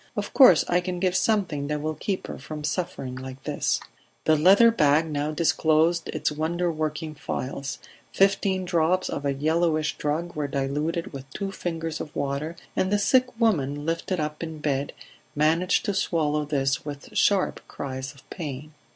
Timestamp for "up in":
14.19-14.57